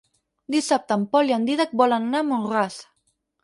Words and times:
Dissabte 0.55 0.97
en 1.01 1.03
Pol 1.11 1.31
i 1.33 1.37
en 1.37 1.47
Dídac 1.51 1.77
volen 1.85 2.11
anar 2.11 2.25
a 2.25 2.31
Mont-ras. 2.33 2.83